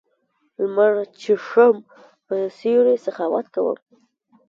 لمر 0.59 0.93
چېښم 1.21 1.75
په 2.27 2.35
سیوري 2.57 2.95
سخاوت 3.05 3.45
کوم 3.55 3.77